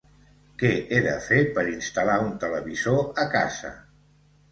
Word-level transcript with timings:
Què 0.61 0.69
he 0.95 1.01
de 1.07 1.11
fer 1.25 1.41
per 1.57 1.65
instal·lar 1.71 2.15
un 2.29 2.31
televisor 2.45 2.99
a 3.25 3.27
casa? 3.37 3.71